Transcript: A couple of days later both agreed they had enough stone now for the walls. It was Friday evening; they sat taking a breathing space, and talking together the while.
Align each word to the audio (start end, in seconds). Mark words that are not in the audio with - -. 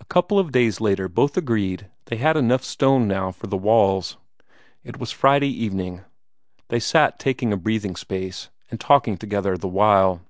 A 0.00 0.04
couple 0.04 0.38
of 0.38 0.52
days 0.52 0.82
later 0.82 1.08
both 1.08 1.34
agreed 1.34 1.90
they 2.04 2.16
had 2.16 2.36
enough 2.36 2.62
stone 2.62 3.08
now 3.08 3.30
for 3.32 3.46
the 3.46 3.56
walls. 3.56 4.18
It 4.84 4.98
was 4.98 5.12
Friday 5.12 5.48
evening; 5.48 6.02
they 6.68 6.78
sat 6.78 7.18
taking 7.18 7.54
a 7.54 7.56
breathing 7.56 7.96
space, 7.96 8.50
and 8.70 8.78
talking 8.78 9.16
together 9.16 9.56
the 9.56 9.66
while. 9.68 10.20